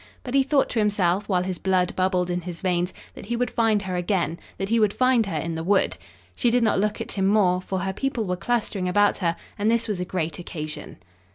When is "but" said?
0.23-0.33